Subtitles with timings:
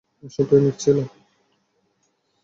[0.23, 1.03] এসো, প্রেমিক ছেলে।